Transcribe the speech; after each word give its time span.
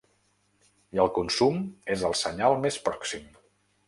I 0.97 1.01
el 1.03 1.11
consum 1.17 1.59
és 1.97 2.05
el 2.09 2.15
senyal 2.21 2.57
més 2.65 2.79
pròxim. 2.89 3.29